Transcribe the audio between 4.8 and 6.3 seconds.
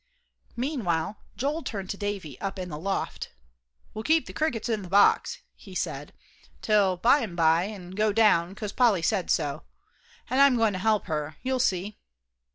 the box," he said,